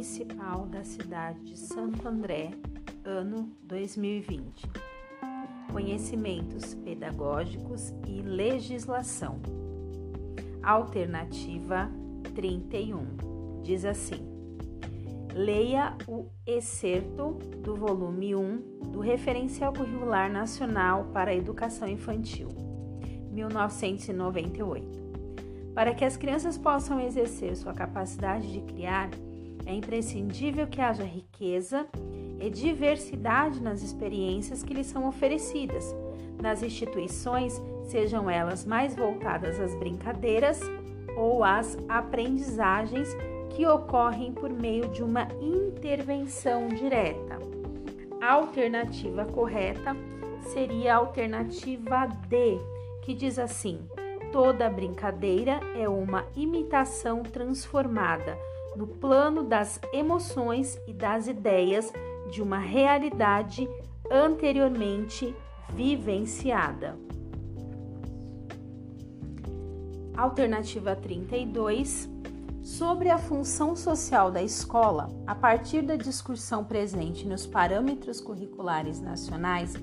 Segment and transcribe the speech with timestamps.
[0.00, 2.52] Municipal da cidade de Santo André,
[3.04, 4.66] ano 2020.
[5.70, 9.42] Conhecimentos pedagógicos e legislação.
[10.62, 11.90] Alternativa
[12.34, 14.26] 31 diz assim:
[15.34, 22.48] Leia o excerto do volume 1 do Referencial Curricular Nacional para a Educação Infantil,
[23.30, 24.98] 1998.
[25.74, 29.10] Para que as crianças possam exercer sua capacidade de criar,
[29.66, 31.86] é imprescindível que haja riqueza
[32.40, 35.94] e diversidade nas experiências que lhes são oferecidas,
[36.40, 40.60] nas instituições, sejam elas mais voltadas às brincadeiras
[41.16, 43.08] ou às aprendizagens
[43.50, 47.38] que ocorrem por meio de uma intervenção direta.
[48.20, 49.94] A alternativa correta
[50.52, 52.58] seria a alternativa D,
[53.02, 53.80] que diz assim:
[54.32, 58.38] Toda brincadeira é uma imitação transformada
[58.80, 61.92] no plano das emoções e das ideias
[62.30, 63.68] de uma realidade
[64.10, 65.36] anteriormente
[65.68, 66.96] vivenciada.
[70.16, 72.08] Alternativa 32.
[72.62, 79.74] Sobre a função social da escola, a partir da discussão presente nos parâmetros curriculares nacionais,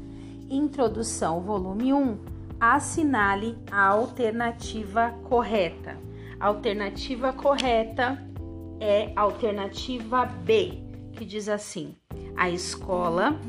[0.50, 2.18] Introdução, volume 1
[2.60, 5.98] assinale a alternativa correta.
[6.40, 8.27] Alternativa correta
[8.80, 10.74] é a alternativa B,
[11.14, 11.96] que diz assim:
[12.36, 13.40] a escola,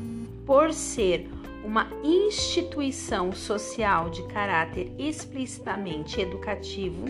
[0.45, 1.29] por ser
[1.63, 7.05] uma instituição social de caráter explicitamente educativo,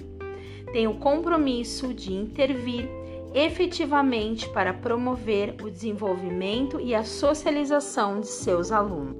[0.72, 2.90] tem o compromisso de intervir
[3.34, 9.18] efetivamente para promover o desenvolvimento e a socialização de seus alunos.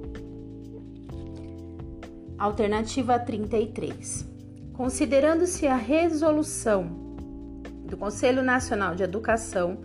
[2.38, 4.26] Alternativa 33.
[4.72, 7.09] Considerando-se a resolução
[7.90, 9.78] do Conselho Nacional de Educação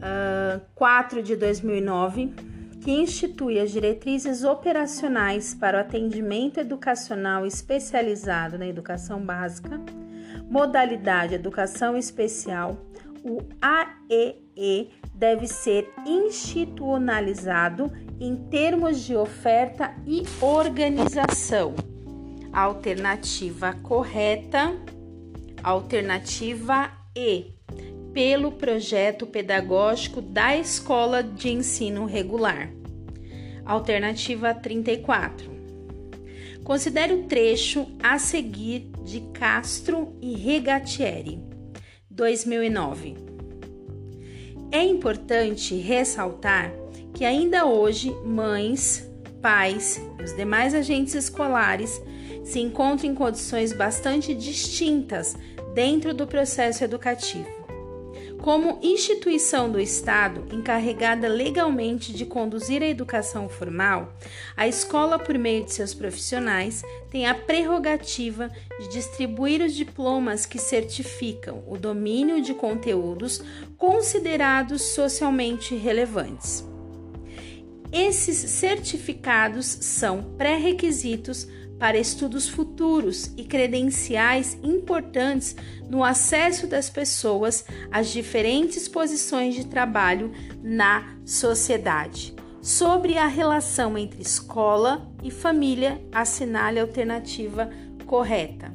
[0.00, 2.32] uh, 4 de 2009,
[2.80, 9.80] que institui as diretrizes operacionais para o atendimento educacional especializado na educação básica,
[10.48, 12.76] modalidade educação especial,
[13.22, 21.74] o AEE deve ser institucionalizado em termos de oferta e organização.
[22.52, 24.74] Alternativa correta,
[25.62, 27.54] alternativa E,
[28.12, 32.70] pelo projeto pedagógico da Escola de Ensino Regular.
[33.64, 35.50] Alternativa 34.
[36.64, 41.40] Considere o trecho a seguir de Castro e Regatieri,
[42.10, 43.14] 2009.
[44.70, 46.72] É importante ressaltar
[47.12, 49.09] que ainda hoje mães,
[49.40, 52.00] pais e os demais agentes escolares
[52.44, 55.36] se encontram em condições bastante distintas
[55.74, 57.60] dentro do processo educativo.
[58.42, 64.14] Como instituição do Estado encarregada legalmente de conduzir a educação formal,
[64.56, 70.58] a escola, por meio de seus profissionais, tem a prerrogativa de distribuir os diplomas que
[70.58, 73.42] certificam o domínio de conteúdos
[73.76, 76.69] considerados socialmente relevantes.
[77.92, 81.46] Esses certificados são pré-requisitos
[81.78, 85.56] para estudos futuros e credenciais importantes
[85.88, 90.30] no acesso das pessoas às diferentes posições de trabalho
[90.62, 92.34] na sociedade.
[92.60, 97.70] Sobre a relação entre escola e família, assinale a alternativa
[98.06, 98.72] correta.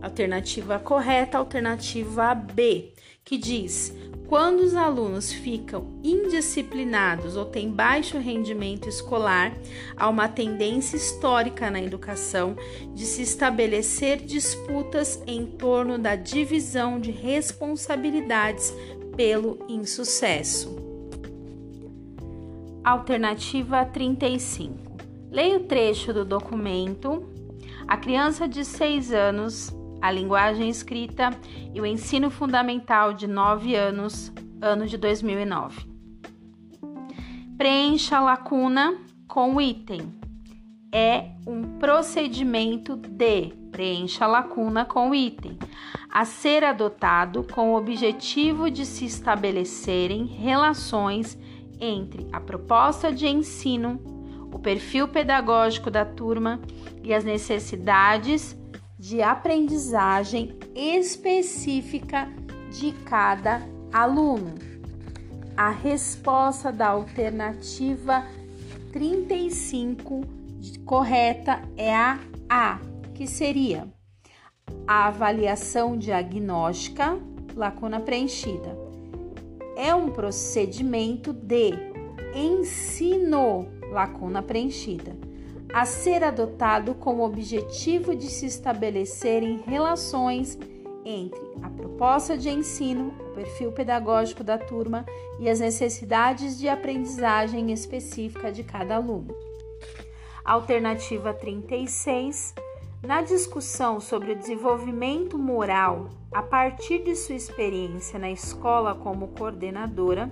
[0.00, 2.92] Alternativa correta, alternativa B,
[3.24, 3.92] que diz:
[4.26, 9.52] quando os alunos ficam indisciplinados ou têm baixo rendimento escolar,
[9.96, 12.56] há uma tendência histórica na educação
[12.94, 18.72] de se estabelecer disputas em torno da divisão de responsabilidades
[19.16, 20.74] pelo insucesso.
[22.82, 24.74] Alternativa 35.
[25.30, 27.28] Leia o trecho do documento.
[27.88, 29.73] A criança de 6 anos
[30.04, 31.30] a linguagem escrita
[31.72, 34.30] e o ensino fundamental de 9 anos,
[34.60, 35.86] ano de 2009.
[37.56, 40.12] Preencha a lacuna com o item.
[40.92, 45.58] É um procedimento de preencha a lacuna com o item
[46.10, 51.38] a ser adotado com o objetivo de se estabelecerem relações
[51.80, 53.98] entre a proposta de ensino,
[54.52, 56.60] o perfil pedagógico da turma
[57.02, 58.54] e as necessidades
[59.04, 62.26] de aprendizagem específica
[62.70, 63.60] de cada
[63.92, 64.54] aluno.
[65.54, 68.26] A resposta da alternativa
[68.94, 70.22] 35
[70.86, 72.18] correta é a
[72.48, 72.80] A,
[73.14, 73.86] que seria
[74.86, 77.18] a avaliação diagnóstica,
[77.54, 78.74] lacuna preenchida.
[79.76, 81.74] é um procedimento de
[82.34, 85.14] ensino, lacuna preenchida,
[85.74, 90.56] a ser adotado com o objetivo de se estabelecerem relações
[91.04, 95.04] entre a proposta de ensino, o perfil pedagógico da turma
[95.40, 99.34] e as necessidades de aprendizagem específica de cada aluno.
[100.44, 102.54] Alternativa 36.
[103.02, 110.30] Na discussão sobre o desenvolvimento moral a partir de sua experiência na escola como coordenadora,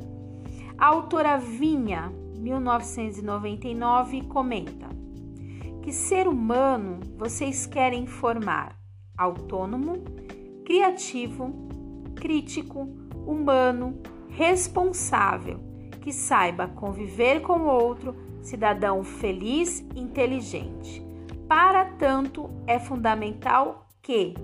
[0.79, 5.02] a autora Vinha, 1999, comenta:
[5.83, 8.79] Que ser humano vocês querem formar
[9.19, 10.05] autônomo,
[10.65, 11.53] criativo,
[12.15, 12.89] crítico,
[13.27, 15.59] humano, responsável,
[16.01, 21.05] que saiba conviver com o outro, cidadão feliz inteligente.
[21.49, 24.35] Para tanto, é fundamental que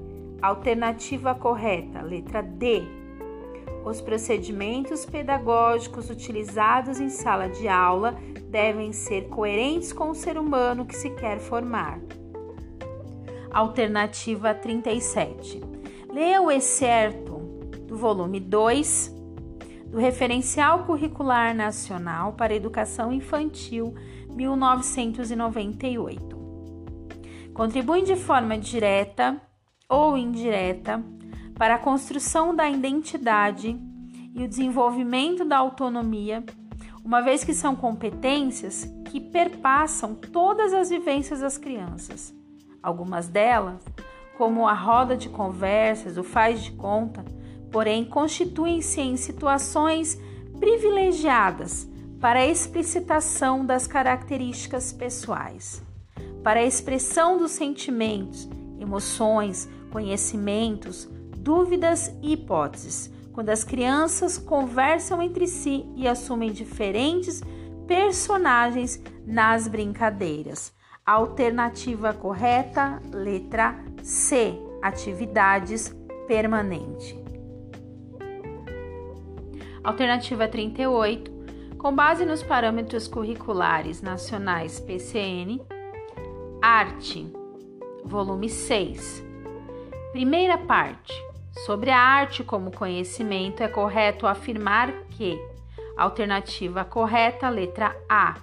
[0.43, 2.83] alternativa correta, letra D,
[3.85, 8.17] os procedimentos pedagógicos utilizados em sala de aula
[8.49, 12.01] devem ser coerentes com o ser humano que se quer formar.
[13.51, 15.61] Alternativa 37.
[16.13, 17.39] Leia o excerto
[17.87, 19.15] do volume 2
[19.87, 23.95] do Referencial Curricular Nacional para Educação Infantil
[24.31, 26.37] 1998.
[27.55, 29.41] Contribuem de forma direta
[29.89, 31.03] ou indireta
[31.59, 33.77] para a construção da identidade
[34.33, 36.45] e o desenvolvimento da autonomia,
[37.05, 42.33] uma vez que são competências que perpassam todas as vivências das crianças.
[42.81, 43.83] Algumas delas,
[44.37, 47.25] como a roda de conversas, o faz de conta,
[47.73, 50.17] porém constituem-se em situações
[50.61, 51.89] privilegiadas
[52.21, 55.83] para a explicitação das características pessoais,
[56.45, 58.49] para a expressão dos sentimentos,
[58.81, 61.09] emoções, conhecimentos,
[61.43, 67.43] dúvidas e hipóteses, quando as crianças conversam entre si e assumem diferentes
[67.87, 70.73] personagens nas brincadeiras.
[71.07, 75.95] Alternativa correta, letra C, atividades
[76.27, 77.17] permanente.
[79.83, 81.31] Alternativa 38,
[81.79, 85.61] com base nos parâmetros curriculares nacionais PCN,
[86.61, 87.33] arte,
[88.05, 89.25] volume 6.
[90.13, 91.28] Primeira parte.
[91.65, 95.39] Sobre a arte como conhecimento, é correto afirmar que,
[95.97, 98.37] alternativa correta, letra A,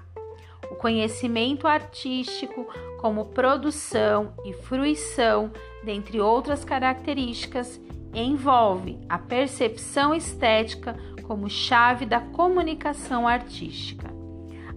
[0.69, 2.67] o conhecimento artístico
[2.99, 5.51] como produção e fruição,
[5.83, 7.79] dentre outras características,
[8.13, 14.09] envolve a percepção estética como chave da comunicação artística.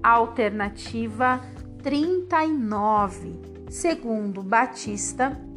[0.02, 1.40] Alternativa
[1.82, 3.40] 39.
[3.68, 5.47] Segundo Batista,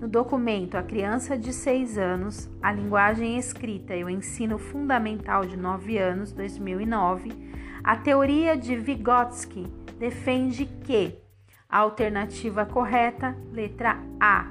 [0.00, 5.58] no documento A Criança de 6 anos, a linguagem escrita e o ensino fundamental de
[5.58, 7.30] 9 anos, 2009,
[7.84, 9.66] a teoria de Vygotsky
[9.98, 11.18] defende que
[11.68, 14.46] a alternativa correta, letra A,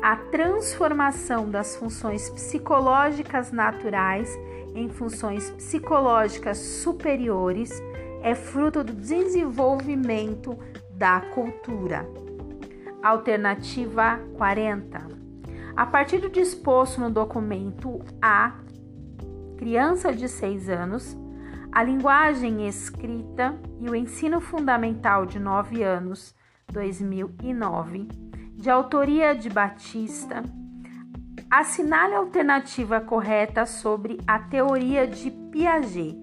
[0.00, 4.38] a transformação das funções psicológicas naturais
[4.74, 7.70] em funções psicológicas superiores
[8.22, 10.56] é fruto do desenvolvimento
[10.92, 12.29] da cultura.
[13.02, 15.00] Alternativa 40.
[15.74, 18.58] A partir do disposto no documento A,
[19.56, 21.16] criança de 6 anos,
[21.72, 26.34] a linguagem escrita e o ensino fundamental de 9 anos,
[26.70, 28.06] 2009,
[28.54, 30.42] de autoria de Batista,
[31.50, 36.18] assinale a alternativa correta sobre a teoria de Piaget,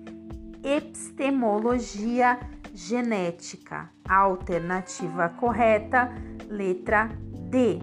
[0.63, 2.39] epistemologia
[2.77, 3.89] genética.
[4.07, 6.11] A alternativa correta
[6.47, 7.09] Letra
[7.49, 7.79] D.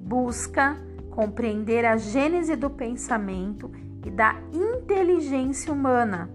[0.00, 0.76] Busca
[1.10, 3.70] compreender a gênese do pensamento
[4.04, 6.30] e da inteligência humana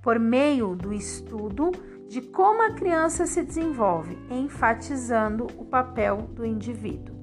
[0.00, 1.72] por meio do estudo
[2.08, 7.16] de como a criança se desenvolve, enfatizando o papel do indivíduo.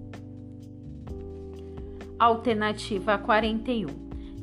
[2.20, 3.88] Alternativa 41.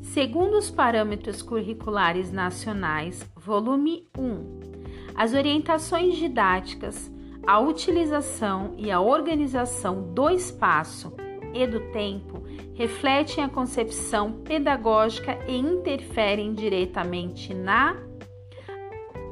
[0.01, 4.80] Segundo os parâmetros curriculares nacionais, volume 1,
[5.15, 7.11] as orientações didáticas
[7.45, 11.13] a utilização e a organização do espaço
[11.53, 12.43] e do tempo
[12.75, 17.97] refletem a concepção pedagógica e interferem diretamente na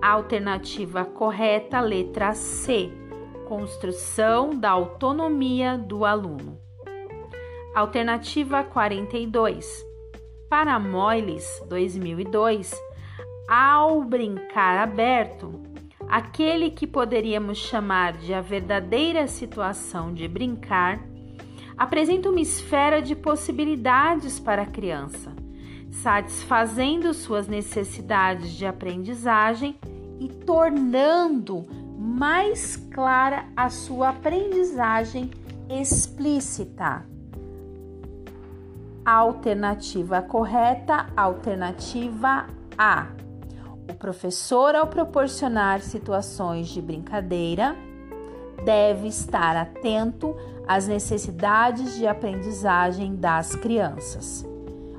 [0.01, 2.91] alternativa correta, letra C,
[3.47, 6.59] construção da autonomia do aluno.
[7.75, 9.85] Alternativa 42.
[10.49, 12.73] Para Moyles, 2002,
[13.47, 15.68] ao brincar aberto,
[16.09, 20.99] aquele que poderíamos chamar de a verdadeira situação de brincar,
[21.77, 25.31] apresenta uma esfera de possibilidades para a criança,
[25.91, 29.77] satisfazendo suas necessidades de aprendizagem
[30.19, 31.65] e tornando
[31.97, 35.29] mais clara a sua aprendizagem
[35.69, 37.05] explícita.
[39.05, 42.47] Alternativa correta, alternativa
[42.77, 43.18] A.
[43.89, 47.75] O professor, ao proporcionar situações de brincadeira,
[48.63, 50.35] deve estar atento
[50.67, 54.45] às necessidades de aprendizagem das crianças.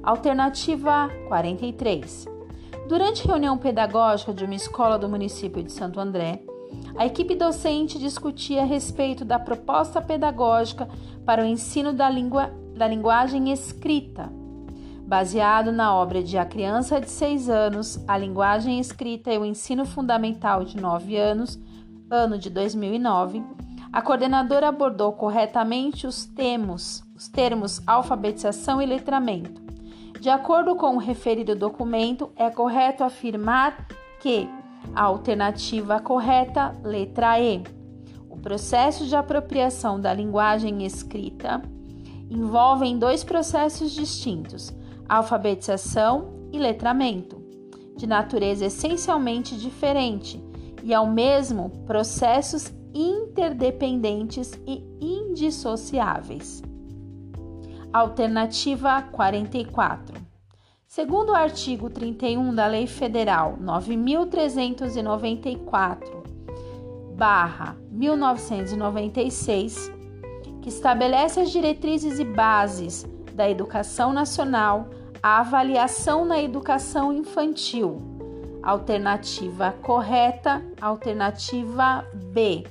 [0.02, 2.26] Alternativa 43.
[2.88, 6.42] Durante reunião pedagógica de uma escola do município de Santo André,
[6.96, 10.88] a equipe docente discutia a respeito da proposta pedagógica
[11.24, 14.39] para o ensino da, língua, da linguagem escrita.
[15.10, 19.84] Baseado na obra de A Criança de 6 anos, A Linguagem Escrita e o Ensino
[19.84, 21.58] Fundamental de 9 anos,
[22.08, 23.42] ano de 2009,
[23.92, 29.60] a coordenadora abordou corretamente os termos, os termos alfabetização e letramento.
[30.20, 33.88] De acordo com o referido documento, é correto afirmar
[34.20, 34.48] que
[34.94, 37.64] a alternativa correta, letra E.
[38.28, 41.60] O processo de apropriação da linguagem escrita
[42.30, 44.72] envolve dois processos distintos:
[45.10, 47.42] alfabetização e letramento,
[47.96, 50.40] de natureza essencialmente diferente
[50.84, 56.62] e ao mesmo processos interdependentes e indissociáveis.
[57.92, 60.20] Alternativa 44.
[60.86, 66.22] Segundo o artigo 31 da Lei Federal 9394
[67.90, 69.92] 1996,
[70.62, 74.88] que estabelece as diretrizes e bases da educação nacional,
[75.22, 78.00] a avaliação na educação infantil.
[78.62, 82.64] Alternativa correta, alternativa B.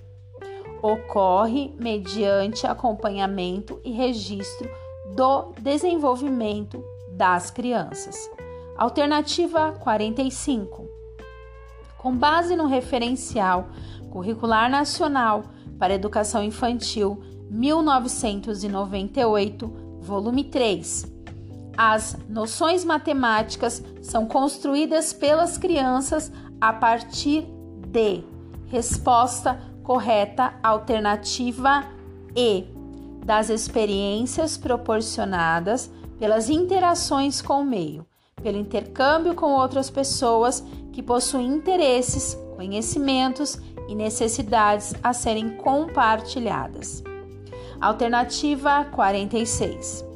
[0.82, 4.68] Ocorre mediante acompanhamento e registro
[5.15, 8.32] do desenvolvimento das crianças.
[8.77, 10.88] Alternativa 45.
[11.98, 13.68] Com base no referencial
[14.10, 15.44] curricular nacional
[15.77, 19.68] para educação infantil 1998,
[20.00, 21.18] volume 3.
[21.81, 27.48] As noções matemáticas são construídas pelas crianças a partir
[27.88, 28.21] de
[28.67, 31.86] resposta correta alternativa
[32.36, 32.65] E
[33.25, 38.05] das experiências proporcionadas pelas interações com o meio,
[38.43, 43.57] pelo intercâmbio com outras pessoas que possuem interesses, conhecimentos
[43.88, 47.01] e necessidades a serem compartilhadas.
[47.79, 50.09] Alternativa 46.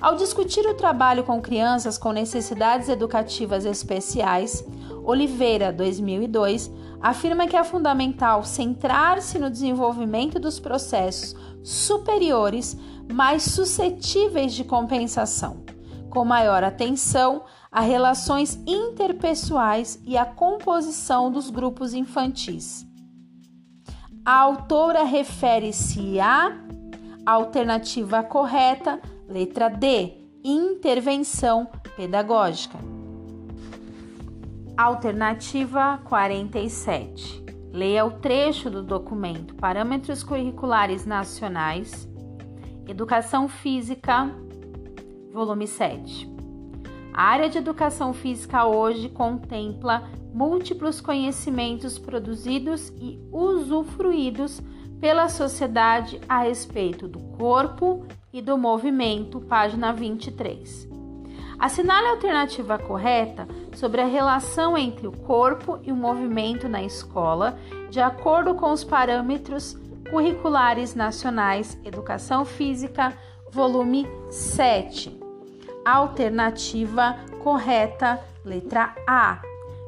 [0.00, 4.64] Ao discutir o trabalho com crianças com necessidades educativas especiais,
[5.04, 6.70] Oliveira, 2002,
[7.02, 12.78] afirma que é fundamental centrar-se no desenvolvimento dos processos superiores
[13.12, 15.64] mais suscetíveis de compensação,
[16.08, 22.86] com maior atenção a relações interpessoais e a composição dos grupos infantis.
[24.24, 26.52] A autora refere-se à
[27.26, 32.76] alternativa correta, letra D, intervenção pedagógica.
[34.76, 37.44] Alternativa 47.
[37.72, 42.08] Leia o trecho do documento Parâmetros Curriculares Nacionais
[42.88, 44.28] Educação Física,
[45.32, 46.28] volume 7.
[47.12, 54.60] A área de educação física hoje contempla múltiplos conhecimentos produzidos e usufruídos
[55.00, 60.88] pela sociedade a respeito do corpo e do movimento, página 23.
[61.58, 67.58] Assinale a alternativa correta sobre a relação entre o corpo e o movimento na escola,
[67.90, 69.76] de acordo com os parâmetros
[70.10, 73.12] Curriculares Nacionais Educação Física,
[73.50, 75.18] volume 7.
[75.84, 79.40] Alternativa correta, letra A.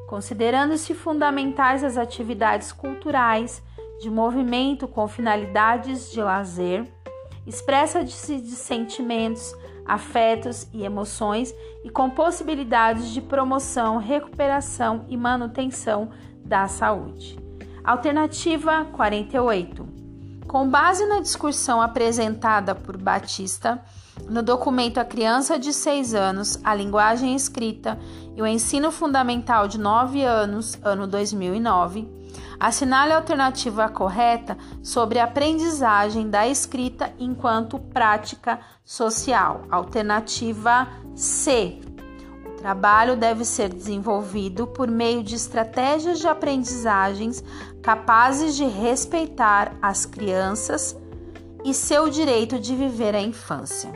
[0.07, 3.61] Considerando-se fundamentais as atividades culturais
[4.03, 6.85] de movimento com finalidades de lazer,
[7.47, 9.55] expressa-se de sentimentos,
[9.85, 11.55] afetos e emoções
[11.85, 16.09] e com possibilidades de promoção, recuperação e manutenção
[16.43, 17.39] da saúde.
[17.81, 19.87] Alternativa 48.
[20.47, 23.81] Com base na discussão apresentada por Batista
[24.29, 27.97] no documento A Criança de 6 anos, a Linguagem Escrita
[28.35, 32.22] e o Ensino Fundamental de 9 anos, ano 2009,
[32.59, 39.63] assinale a alternativa correta sobre a aprendizagem da escrita enquanto prática social.
[39.69, 41.79] Alternativa C.
[42.57, 47.43] Trabalho deve ser desenvolvido por meio de estratégias de aprendizagens
[47.81, 50.95] capazes de respeitar as crianças
[51.65, 53.91] e seu direito de viver a infância.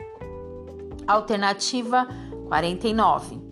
[1.08, 2.08] Alternativa
[2.50, 3.47] 49.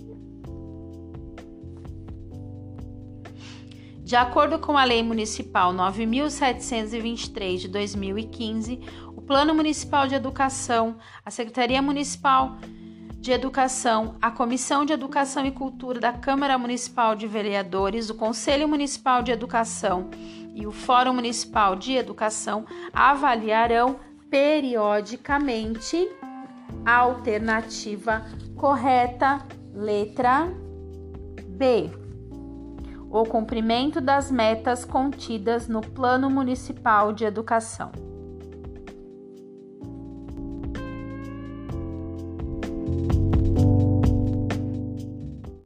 [4.05, 8.79] De acordo com a Lei Municipal 9723 de 2015,
[9.15, 12.55] o Plano Municipal de Educação, a Secretaria Municipal
[13.19, 18.67] de Educação, a Comissão de Educação e Cultura da Câmara Municipal de Vereadores, o Conselho
[18.67, 20.11] Municipal de Educação
[20.53, 26.07] e o Fórum Municipal de Educação avaliarão periodicamente
[26.85, 28.23] a alternativa
[28.55, 29.43] correta,
[29.73, 30.47] letra
[31.47, 32.04] B.
[33.15, 37.89] O cumprimento das metas contidas no Plano Municipal de Educação.